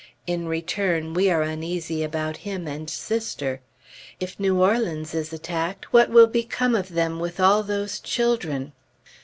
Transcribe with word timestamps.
In 0.25 0.47
return 0.47 1.13
we 1.13 1.29
are 1.29 1.43
uneasy 1.43 2.01
about 2.03 2.37
him 2.37 2.67
and 2.67 2.89
Sister. 2.89 3.61
If 4.19 4.39
New 4.39 4.59
Orleans 4.59 5.13
is 5.13 5.31
attacked, 5.31 5.93
what 5.93 6.09
will 6.09 6.25
become 6.25 6.73
of 6.73 6.89
them 6.89 7.19
with 7.19 7.39
all 7.39 7.61
those 7.61 7.99
children? 7.99 8.73